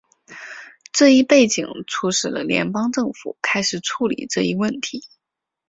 [0.91, 5.03] 这一背景促使了联邦政府开始处理这一问题。